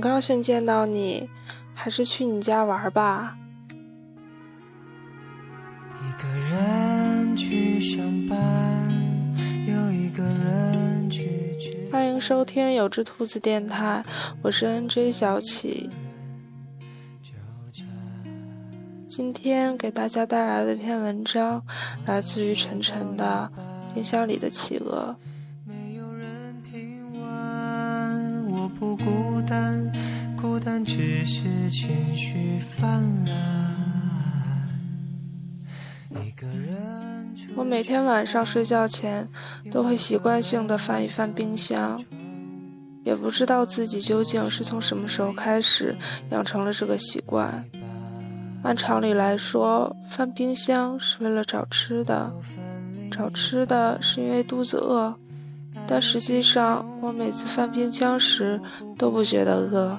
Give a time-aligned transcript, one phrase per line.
[0.00, 1.28] 很高兴见到你，
[1.74, 3.36] 还是去你家玩吧。
[6.00, 8.38] 一个人去上班，
[9.66, 14.02] 又一个人去欢迎收听有只兔子电台，
[14.40, 15.90] 我是 NJ 小启。
[19.06, 21.62] 今天给大家带来的一篇文章，
[22.06, 23.50] 来自于晨晨的
[23.94, 25.14] 《冰箱里的企鹅》。
[30.92, 33.36] 只是情绪泛滥。
[37.54, 39.28] 我每天晚上睡觉前
[39.70, 42.02] 都会习惯性的翻一翻冰箱，
[43.04, 45.94] 也不知道自己究竟是从什么时候开始
[46.30, 47.64] 养成了这个习惯。
[48.64, 52.32] 按常理来说，翻冰箱是为了找吃的，
[53.12, 55.14] 找吃的是因为肚子饿。
[55.86, 58.60] 但实际上，我每次翻冰箱时
[58.98, 59.96] 都不觉得饿，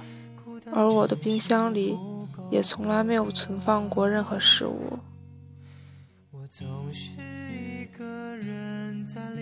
[0.74, 1.98] 而我的冰箱里
[2.50, 4.98] 也从来没有存放过任何食物。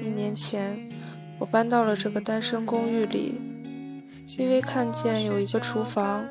[0.02, 0.90] 一年前，
[1.40, 3.36] 我搬到了这个单身公寓里，
[4.38, 6.26] 因为看见有一个厨房，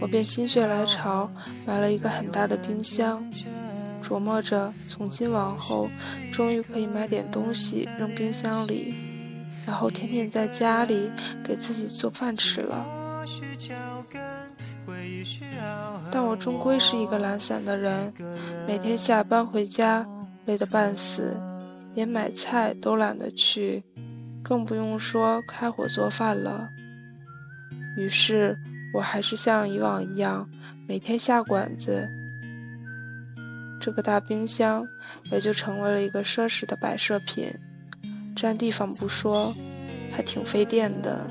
[0.00, 1.30] 我便心血来潮
[1.66, 3.22] 买了一个很大的冰箱，
[4.02, 5.88] 琢磨着从今往后
[6.32, 8.94] 终于可以买点东西扔冰箱里。
[9.66, 11.10] 然后天天在家里
[11.44, 12.86] 给自己做饭吃了，
[16.10, 18.12] 但我终归是一个懒散的人，
[18.66, 20.06] 每天下班回家
[20.46, 21.36] 累得半死，
[21.94, 23.82] 连买菜都懒得去，
[24.42, 26.68] 更不用说开火做饭了。
[27.96, 28.56] 于是，
[28.94, 30.48] 我还是像以往一样
[30.86, 32.08] 每天下馆子，
[33.80, 34.86] 这个大冰箱
[35.30, 37.52] 也就成为了一个奢侈的摆设品。
[38.34, 39.52] 占地方不说，
[40.12, 41.28] 还挺费电的。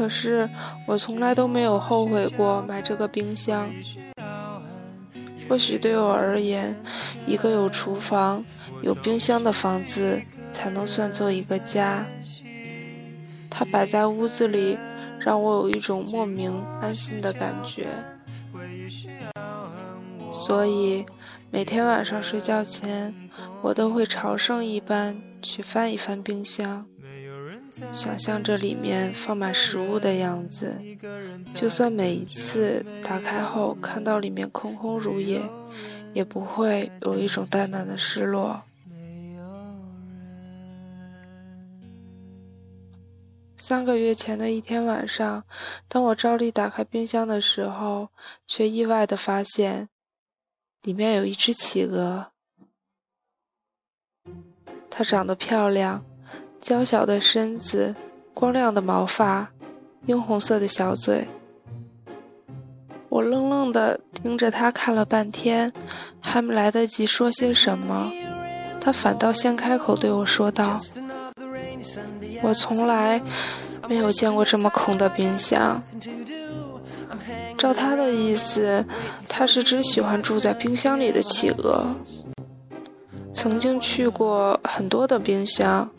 [0.00, 0.48] 可是
[0.86, 3.70] 我从来都没有后悔过买这个冰箱。
[5.46, 6.74] 或许对我而言，
[7.26, 8.42] 一个有厨房、
[8.82, 10.18] 有冰箱的房子
[10.54, 12.02] 才能算作一个家。
[13.50, 14.74] 它摆在屋子里，
[15.18, 16.50] 让我有一种莫名
[16.80, 17.88] 安心的感觉。
[20.32, 21.04] 所以。
[21.52, 23.12] 每天晚上睡觉前，
[23.60, 26.86] 我都会朝圣一般去翻一翻冰箱，
[27.92, 30.80] 想象着里面放满食物的样子。
[31.54, 35.40] 就算每一次打开后看到里面空空如也，
[36.12, 38.62] 也不会有一种淡淡的失落。
[43.56, 45.44] 三个月前的一天晚上，
[45.86, 48.08] 当我照例打开冰箱的时候，
[48.48, 49.88] 却意外的发现。
[50.82, 52.32] 里面有一只企鹅，
[54.88, 56.02] 它长得漂亮，
[56.60, 57.94] 娇小的身子，
[58.34, 59.48] 光亮的毛发，
[60.06, 61.26] 樱红色的小嘴。
[63.08, 65.72] 我愣愣的盯着他看了半天，
[66.20, 68.12] 还没来得及说些什么，
[68.80, 70.76] 他反倒先开口对我说道
[72.42, 73.20] ：“我从来
[73.88, 75.82] 没有见过这么空的冰箱。”
[77.58, 78.84] 照他的意思，
[79.28, 81.86] 他是只喜欢住在冰箱里的企鹅。
[83.32, 85.90] 曾经去过很多的冰箱，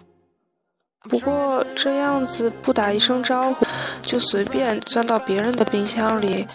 [1.10, 3.66] 不过这样子不打一声招呼
[4.02, 6.48] 就随便钻到别人的冰箱里，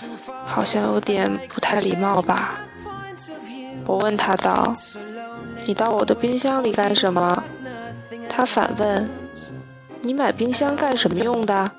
[0.44, 2.58] 好像有点不太礼貌吧？
[3.84, 4.74] 我问他道
[5.66, 7.42] ：“你到我的冰箱里干什么？”
[8.28, 9.08] 他反问
[10.02, 11.70] ：“你买冰箱干什么用的？”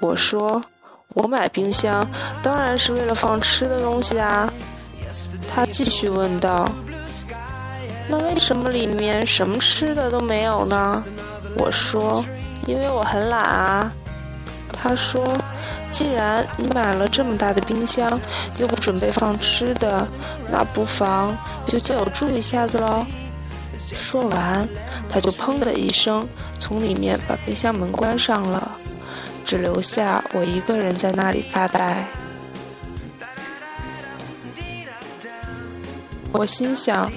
[0.00, 0.62] 我说。
[1.14, 2.06] 我买冰箱
[2.40, 4.48] 当然是为了放吃的东西啊！
[5.52, 6.70] 他继续问道
[8.08, 11.02] ：“那为什么里面什么吃的都没有呢？”
[11.56, 12.24] 我说
[12.66, 13.92] ：“因为我很懒啊。”
[14.72, 15.36] 他说
[15.90, 18.18] ：“既然你买了这么大的冰箱，
[18.58, 20.06] 又不准备放吃的，
[20.50, 21.36] 那不妨
[21.66, 23.04] 就借我住一下子喽。”
[23.92, 24.68] 说完，
[25.08, 26.26] 他就砰的一声
[26.58, 28.70] 从里面把冰箱门关上了。
[29.44, 32.06] 只留下我一个人在那里发呆。
[36.30, 37.10] 我心想，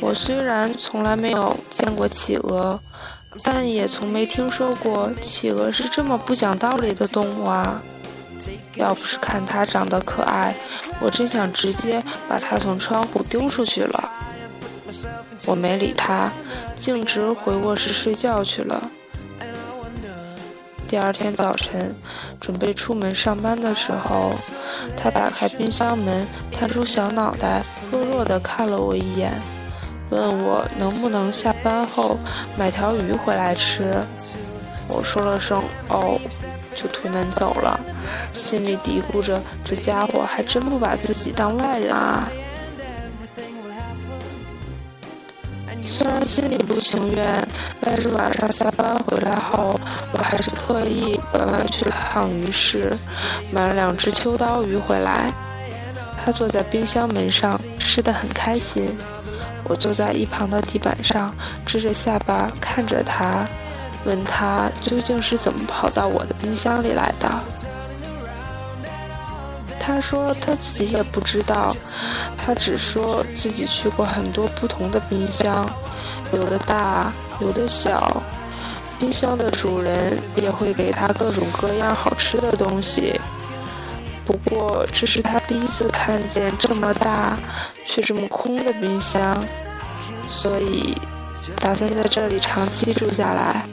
[0.00, 2.80] 我虽然从来没有见过企鹅，
[3.42, 7.82] 但也从没听说过企鹅是这么不讲道理的动物啊！
[8.74, 10.54] 要不是看它长得可爱，
[11.00, 14.10] 我真想直接把它从窗户丢出去了。
[15.46, 16.30] 我没理它，
[16.80, 18.90] 径直回卧室睡觉去了。
[20.86, 21.94] 第二天早晨，
[22.40, 24.32] 准备出门上班的时候，
[24.96, 29.40] 他打开冰箱门，探出小脑袋，弱弱地看了我一眼，
[30.10, 32.18] 问我能不能下班后
[32.56, 33.94] 买条鱼回来吃。
[34.86, 36.20] 我说了声“哦”，
[36.76, 37.80] 就推门走了，
[38.30, 42.28] 心里嘀咕着：这家伙还真不把自己当外人啊。
[45.86, 47.48] 虽然心里不情愿，
[47.80, 49.80] 但是晚上下班回来后，
[50.12, 52.92] 我还是特意乖乖去了趟鱼市，
[53.52, 55.32] 买了两只秋刀鱼回来。
[56.24, 58.94] 他坐在冰箱门上，吃得很开心。
[59.64, 61.34] 我坐在一旁的地板上，
[61.66, 63.46] 支着下巴看着他，
[64.04, 67.28] 问他究竟是怎么跑到我的冰箱里来的。
[69.80, 71.74] 他说他自己也不知道，
[72.38, 75.68] 他只说自己去过很多不同的冰箱，
[76.32, 78.22] 有的大，有的小。
[78.98, 83.20] 冰箱的主人也会给他各种各样好吃的东西。
[84.26, 87.36] 不过这是他第一次看见这么大
[87.86, 89.44] 却这么空的冰箱，
[90.28, 90.96] 所以
[91.60, 93.66] 打算在这里长期住下来。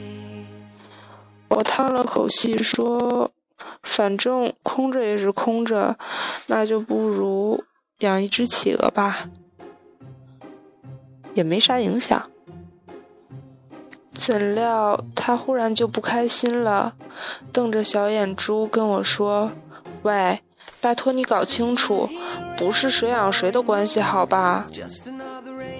[1.48, 3.30] 我叹了口气说
[3.82, 5.96] ：“反正空着也是空着，
[6.46, 7.64] 那就不如
[8.00, 9.28] 养一只企鹅吧，
[11.34, 12.30] 也没啥影响。”
[14.12, 16.94] 怎料他忽然就不开心了，
[17.52, 19.50] 瞪着小眼珠跟我说。
[20.02, 20.40] 喂，
[20.80, 22.08] 拜托你搞清楚，
[22.56, 24.64] 不是谁养谁的关系，好吧？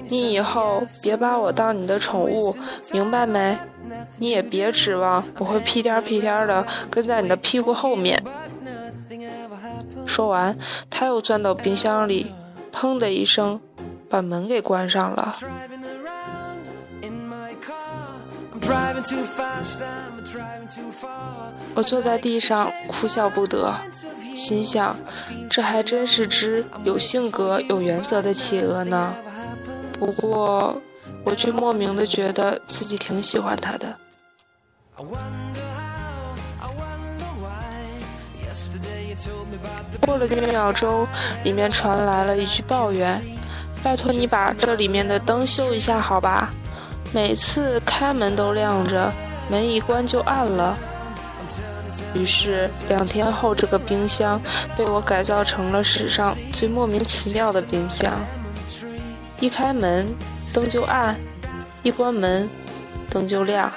[0.09, 2.55] 你以后别把我当你的宠物，
[2.93, 3.57] 明白没？
[4.19, 8.23] 你也别指望我会屁颠屁颠的跟在你的屁股后面。
[10.07, 10.57] 说完，
[10.91, 12.33] 他又钻到冰箱里，
[12.73, 13.61] 砰的一声，
[14.09, 15.35] 把门给关上了。
[21.75, 23.75] 我坐在地上哭笑不得，
[24.35, 24.97] 心想：
[25.51, 29.15] 这还真是只有性格、有原则的企鹅呢。
[29.99, 30.81] 不过，
[31.25, 33.97] 我却莫名的觉得自己挺喜欢它的。
[40.07, 41.07] 过了几秒钟，
[41.45, 43.21] 里面传来了一句抱怨
[43.83, 46.53] ：“拜托你把这里面的灯修一下，好吧？”
[47.13, 49.13] 每次开门都亮着，
[49.51, 50.77] 门一关就暗了。
[52.15, 54.41] 于是两天后，这个冰箱
[54.77, 58.13] 被我改造成了史上最莫名其妙的冰箱：
[59.41, 60.07] 一开门
[60.53, 61.15] 灯就暗，
[61.83, 62.49] 一关门
[63.11, 63.71] 灯就亮。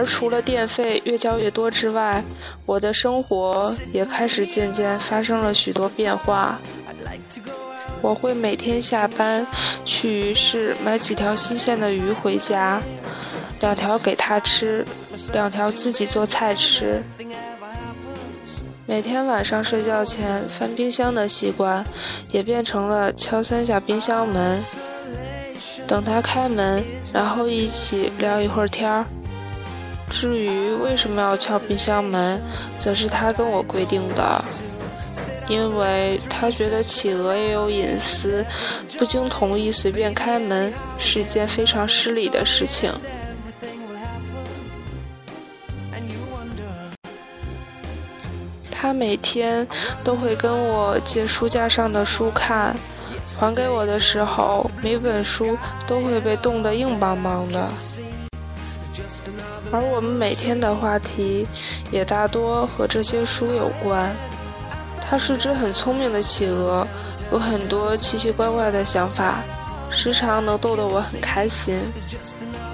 [0.00, 2.24] 而除了电费越交越多之外，
[2.64, 6.58] 我的生活也开始渐渐发生了许多变化。
[8.00, 9.46] 我会每天下班
[9.84, 12.80] 去鱼市买几条新鲜的鱼回家，
[13.60, 14.86] 两条给他吃，
[15.34, 17.02] 两条自己做菜吃。
[18.86, 21.84] 每天晚上睡觉前翻冰箱的习惯，
[22.30, 24.64] 也变成了敲三下冰箱门，
[25.86, 26.82] 等他开门，
[27.12, 29.04] 然后一起聊一会儿天儿。
[30.10, 32.38] 至于为什么要敲冰箱门，
[32.78, 34.44] 则是他跟我规定的，
[35.48, 38.44] 因为他觉得企鹅也有隐私，
[38.98, 42.92] 不经同意随便开门是件非常失礼的事情。
[48.70, 49.66] 他每天
[50.02, 52.74] 都会跟我借书架上的书看，
[53.38, 55.56] 还给我的时候，每本书
[55.86, 57.68] 都会被冻得硬邦邦的。
[59.72, 61.46] 而我们每天的话题
[61.90, 64.14] 也大多和这些书有关。
[65.00, 66.86] 它是只很聪明的企鹅，
[67.32, 69.42] 有很多奇奇怪怪的想法，
[69.90, 71.78] 时常能逗得我很开心。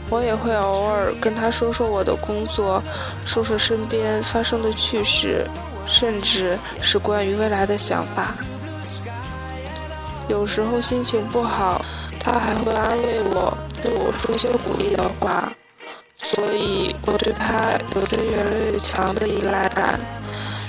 [0.08, 2.82] 我也会偶尔跟他说说我的工作，
[3.24, 5.46] 说说身边发生的趣事，
[5.86, 8.36] 甚至是关于未来的想法。
[10.28, 11.84] 有时候心情不好，
[12.20, 15.52] 他还会安慰我，对我说些鼓励的话。
[16.28, 19.98] 所以我对他有着越来越强的依赖感，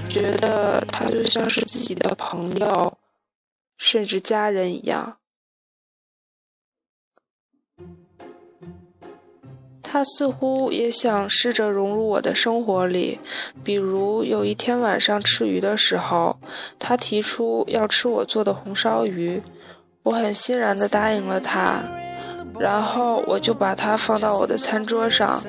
[0.08, 2.98] 觉得他就像是自己的朋友，
[3.76, 5.18] 甚至家人一样。
[9.82, 13.20] 他似乎也想试着融入我的生活里，
[13.64, 16.38] 比如有一天晚上吃鱼的时候，
[16.78, 19.42] 他提出要吃我做的红烧鱼，
[20.04, 21.84] 我很欣然地答应了他。
[22.60, 25.42] 然后我就把它放到我的餐桌上，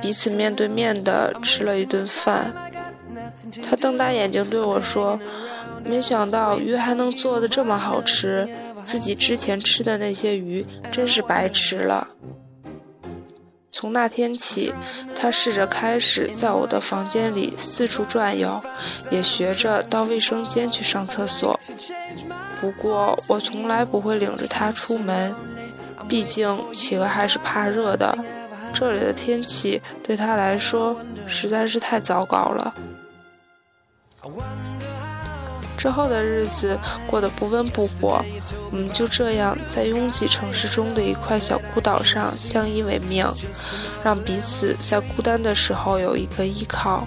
[0.00, 2.52] 彼此面对面的吃了一顿饭。
[3.62, 5.18] 他瞪大眼睛对我说
[5.84, 8.48] ：“没想到鱼还能做的这么好吃，
[8.84, 12.08] 自己之前吃的那些鱼真是白吃了。”
[13.72, 14.74] 从那天起，
[15.14, 18.60] 他试着开始在我的房间里四处转悠，
[19.10, 21.58] 也学着到卫生间去上厕所。
[22.60, 25.34] 不过我从来不会领着他出门，
[26.10, 28.18] 毕竟企鹅还是怕热的。
[28.74, 32.74] 这里的天气对他来说实在是太糟糕了。
[35.78, 38.22] 之后的日子过得不温不火，
[38.70, 43.24] 我们就这样在拥挤城市中的一块小孤岛上相依为命，
[44.04, 47.06] 让彼此在孤单的时候有一个依靠。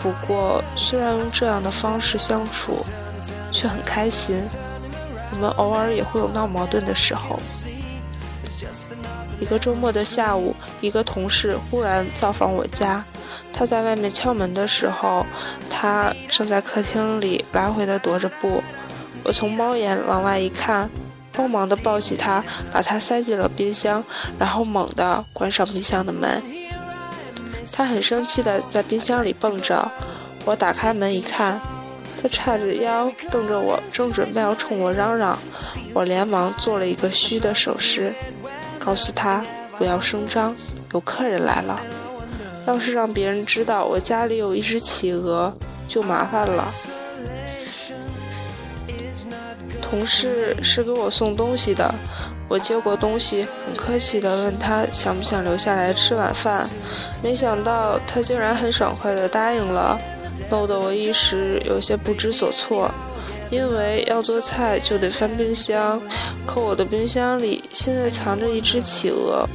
[0.00, 2.78] 不过，虽然用这样的方式相处，
[3.50, 4.42] 却很开心。
[5.32, 7.40] 我们偶尔也会有闹矛盾的时候。
[9.40, 13.04] 一个周末的下午，一个同事忽然造访我家。
[13.52, 15.24] 他在外面敲门的时候，
[15.70, 18.62] 他正在客厅里来回的踱着步。
[19.22, 20.90] 我从猫眼往外一看，
[21.36, 24.02] 慌忙的抱起他，把他塞进了冰箱，
[24.38, 26.42] 然后猛地关上冰箱的门。
[27.72, 29.90] 他很生气的在冰箱里蹦着。
[30.44, 31.60] 我打开门一看，
[32.20, 35.38] 他叉着腰瞪着我，正准备要冲我嚷嚷，
[35.94, 38.12] 我连忙做了一个嘘的手势，
[38.84, 39.44] 告诉他
[39.78, 40.54] 不要声张，
[40.92, 41.80] 有客人来了。
[42.66, 45.52] 要是让别人知道我家里有一只企鹅，
[45.88, 46.72] 就麻烦了。
[49.82, 51.94] 同事是给我送东西的，
[52.48, 56.68] 我接过东西，很客气地问他想不想留下来吃晚饭，
[57.22, 59.98] 没想到他竟然很爽快地答应了，
[60.50, 62.90] 弄得我一时有些不知所措。
[63.50, 66.00] 因为要做菜就得翻冰箱，
[66.46, 69.48] 可我的冰箱里现在藏着一只企鹅。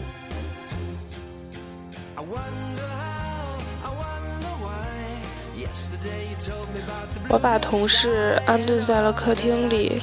[7.31, 10.01] 我把同事安顿在了客厅里，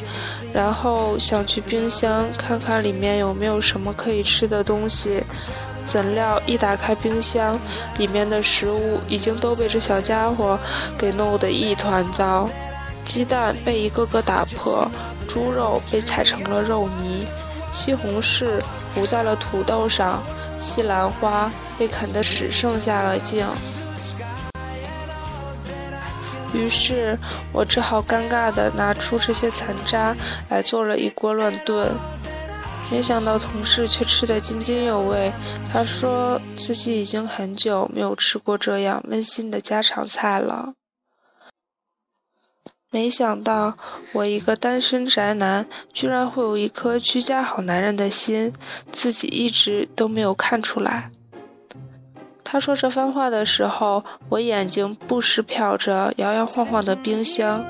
[0.52, 5.25] 然后想去冰箱看看里面有没有什么可以吃的东西。
[5.85, 7.59] 怎料一打开冰箱，
[7.99, 10.59] 里面的食物已经都被这小家伙
[10.99, 12.49] 给弄得一团糟。
[13.07, 14.87] 鸡蛋被一个个打破，
[15.27, 17.25] 猪肉被踩成了肉泥，
[17.73, 18.61] 西红柿
[18.95, 20.23] 糊在了土豆上，
[20.59, 23.47] 西兰花被啃得只剩下了茎。
[26.53, 27.19] 于是
[27.53, 30.15] 我只好尴尬地拿出这些残渣
[30.49, 31.93] 来做了一锅乱炖，
[32.91, 35.31] 没想到同事却吃得津津有味。
[35.73, 40.75] 他说自己已经很久没有吃过这样温馨的家常菜了。
[42.97, 43.76] 没想到
[44.15, 48.50] 我一个单身宅男，居然会有一颗居家好男人的心，
[48.91, 51.11] 自己一直都没有看出来。
[52.43, 57.62] 他说这番话的时候，我眼睛不时瞟着摇摇晃晃的冰箱，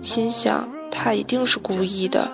[0.00, 2.30] 心想他一定是故意的，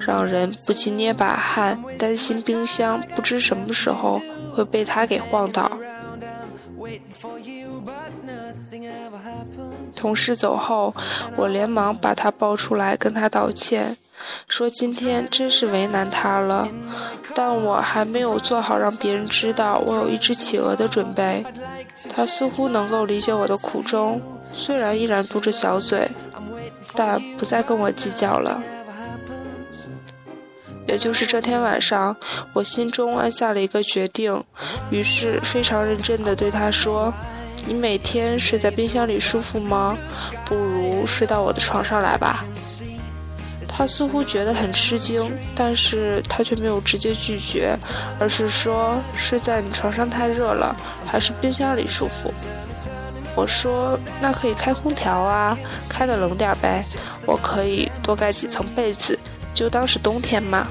[0.00, 4.20] 让人不禁捏把汗，担心冰箱不知什么时候
[4.52, 5.70] 会被他给晃倒。
[9.94, 10.94] 同事走后，
[11.36, 13.96] 我连忙把他抱出来跟他道歉，
[14.48, 16.68] 说今天真是为难他了，
[17.34, 21.44] 但我还没有做好让别人知道我有一只企鹅的准备。
[22.14, 24.20] 他似乎能够理解我的苦衷，
[24.54, 26.10] 虽然依然嘟着小嘴，
[26.94, 28.60] 但不再跟我计较了。
[30.88, 32.16] 也就是这天晚上，
[32.54, 34.42] 我心中暗下了一个决定，
[34.90, 37.12] 于是非常认真地对他说。
[37.64, 39.96] 你每天睡在冰箱里舒服吗？
[40.44, 42.44] 不如睡到我的床上来吧。
[43.68, 47.74] 他似乎觉得很吃惊，但是他却没有直接拒绝，
[48.18, 52.32] 而是说睡在你床上太热了，还是冰箱里舒服。
[53.34, 55.56] 我说那可以开空调啊，
[55.88, 56.84] 开的冷点呗，
[57.24, 59.18] 我可以多盖几层被子，
[59.54, 60.68] 就当是冬天嘛。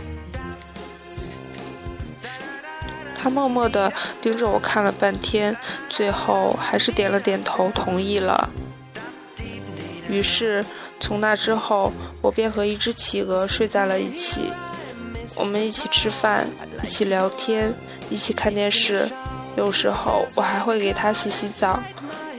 [3.21, 5.55] 他默默地盯着我看了半天，
[5.87, 8.49] 最后还是点了点头，同意了。
[10.09, 10.65] 于是，
[10.99, 14.51] 从那之后，我便和一只企鹅睡在了一起。
[15.37, 16.49] 我们一起吃饭，
[16.81, 17.73] 一起聊天，
[18.09, 19.07] 一起看电视。
[19.55, 21.79] 有时候，我还会给它洗洗澡。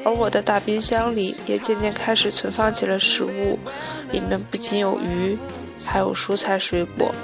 [0.04, 3.56] 而我的大冰箱里也渐渐开始存放起了食物，
[4.10, 5.38] 里面不仅有鱼，
[5.84, 7.14] 还有蔬菜水果，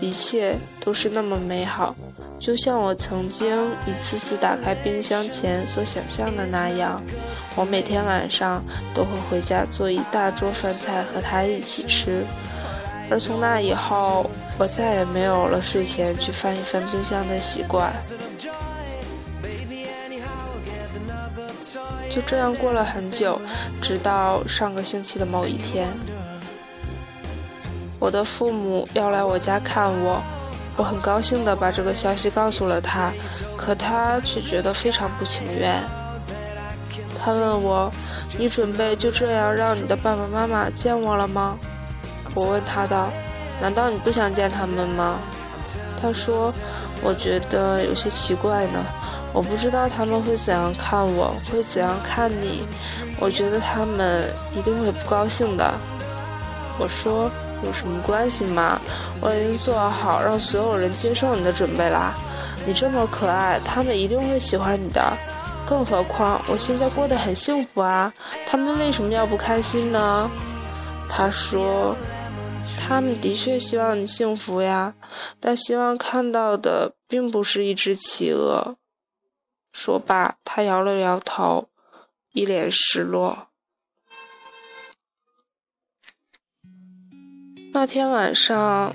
[0.00, 1.94] 一切都是那么美好。
[2.38, 7.02] 就像我曾经一次次打开冰箱前所想象的那样，
[7.56, 8.64] 我每天晚上
[8.94, 12.24] 都会回家做一大桌饭菜和他一起吃。
[13.10, 17.92] 而从那以后，我再也没有了睡前去翻一翻冰箱的习惯。
[22.08, 23.40] 就这样过了很久，
[23.82, 25.88] 直到上个星期的某一天，
[27.98, 30.22] 我的父母要来我家看我。
[30.78, 33.12] 我很高兴地把这个消息告诉了他，
[33.56, 35.82] 可他却觉得非常不情愿。
[37.18, 37.90] 他问我
[38.38, 41.58] ：“你准备就这样让你的爸爸妈妈见我了吗？”
[42.32, 43.08] 我问他道
[43.60, 45.18] ：“难道你不想见他们吗？”
[46.00, 46.50] 他说
[47.02, 48.84] ：“我觉得有些奇怪呢，
[49.32, 52.64] 我不知道他们会怎样看我，会怎样看你。
[53.18, 55.74] 我觉得他们一定会不高兴的。”
[56.78, 57.28] 我说
[57.64, 58.80] ：“有什么关系吗？
[59.20, 62.14] 我已经做好让所有人接受你的准备啦。
[62.66, 65.12] 你这么可爱，他们一定会喜欢你的。
[65.66, 68.12] 更何况我现在过得很幸福啊，
[68.46, 70.30] 他们为什么要不开心呢？”
[71.08, 71.96] 他说。
[72.80, 74.94] 他们的确希望你幸福呀，
[75.40, 78.76] 但希望看到的并不是一只企鹅。
[79.72, 81.68] 说罢，他摇了摇头，
[82.32, 83.47] 一脸失落。
[87.72, 88.94] 那天晚上，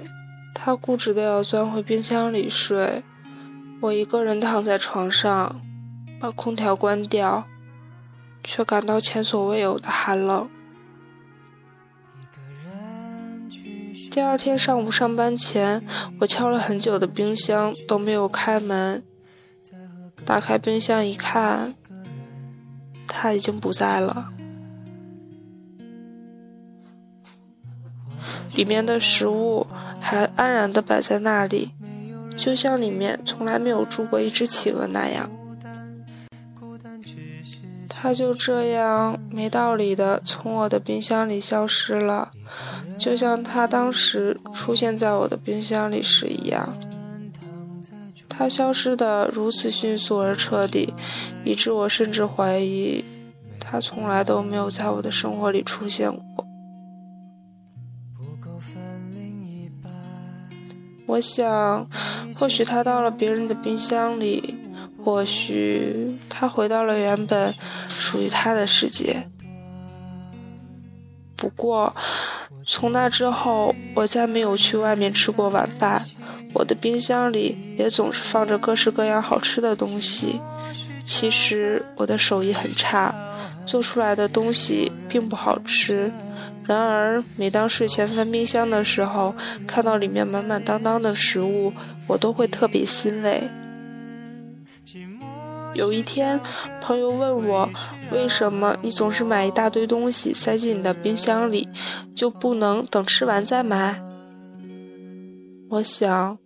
[0.53, 3.03] 他固执的要钻回冰箱里睡，
[3.81, 5.61] 我一个人躺在床上，
[6.19, 7.45] 把空调关掉，
[8.43, 10.49] 却感到前所未有的寒冷。
[14.11, 15.83] 第二天上午上班前，
[16.19, 19.03] 我敲了很久的冰箱都没有开门。
[20.25, 21.73] 打开冰箱一看，
[23.07, 24.31] 他已经不在了。
[28.55, 29.65] 里面的食物
[29.99, 31.71] 还安然地摆在那里，
[32.35, 35.29] 就像里面从来没有住过一只企鹅那样。
[37.87, 42.31] 他就这样没道理的从我的冰箱里消失了，
[42.97, 46.77] 就像他当时出现在我的冰箱里时一样。
[48.27, 50.93] 他消失的如此迅速而彻底，
[51.45, 53.05] 以致我甚至怀疑
[53.57, 56.45] 他从来都没有在我的生活里出现过。
[61.05, 61.87] 我想，
[62.35, 64.55] 或许他到了别人的冰箱里。
[65.03, 67.53] 或许他回到了原本
[67.89, 69.27] 属于他的世界。
[71.35, 71.93] 不过，
[72.65, 76.05] 从那之后，我再没有去外面吃过晚饭。
[76.53, 80.39] 我的冰箱里也总是放着各式各样好吃的东西。
[81.05, 83.13] 其实我的手艺很差，
[83.65, 86.09] 做出来的东西并不好吃。
[86.65, 89.35] 然而，每当睡前翻冰箱的时候，
[89.67, 91.73] 看到里面满满当当的食物，
[92.07, 93.49] 我都会特别欣慰。
[95.75, 96.39] 有一天，
[96.81, 97.69] 朋友问我
[98.13, 101.67] ：“为什么你总是买一大堆东西塞进你的冰箱里，
[102.15, 103.99] 就不能等吃完再买？”
[105.69, 106.37] 我想，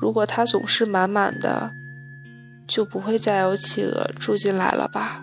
[0.00, 1.72] 如果它总是满满的，
[2.66, 5.20] 就不会再有企鹅住进来了吧。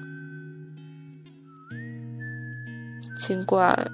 [3.18, 3.90] 尽管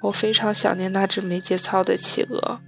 [0.00, 2.60] 我非常想念那只没节操的企鹅。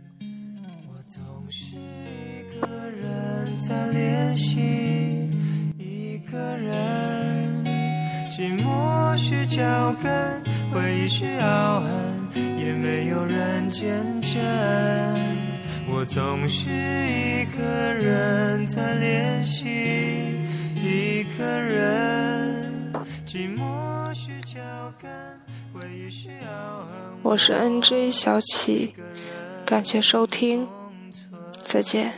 [8.32, 11.88] 寂寞需脚跟，回忆需凹痕，
[12.58, 14.40] 也没有人见证。
[15.86, 17.62] 我总是一个
[17.92, 19.66] 人在练习，
[20.74, 22.92] 一个人。
[23.26, 24.58] 寂寞需脚
[24.98, 25.10] 跟，
[27.22, 28.94] 我是 NJ 小启，
[29.64, 30.66] 感谢收听，
[31.62, 32.12] 再见。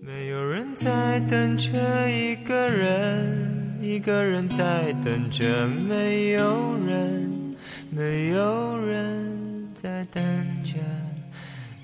[0.00, 3.56] 没有人在等着一个人。
[3.80, 7.56] 一个人在等着，没有人，
[7.90, 10.22] 没有人在等
[10.64, 10.74] 着，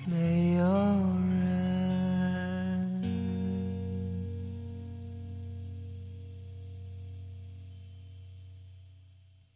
[0.05, 1.34] 没有人。